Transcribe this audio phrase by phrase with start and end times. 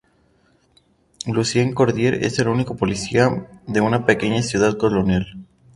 [1.27, 5.45] Lucien Cordier es el único policía de una pequeña ciudad colonial.